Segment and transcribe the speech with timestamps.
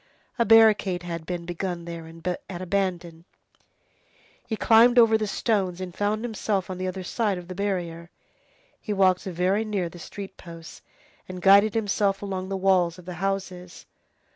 [0.39, 3.23] A barricade had been begun there and abandoned.
[4.47, 8.09] He climbed over the stones and found himself on the other side of the barrier.
[8.81, 10.81] He walked very near the street posts,
[11.29, 13.85] and guided himself along the walls of the houses.